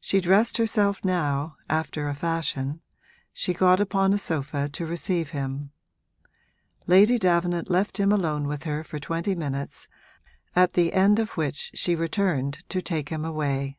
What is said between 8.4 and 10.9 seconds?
with her for twenty minutes, at